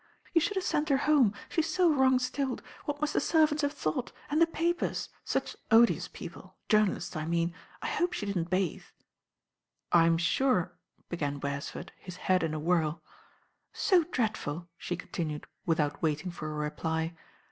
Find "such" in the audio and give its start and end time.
5.23-5.55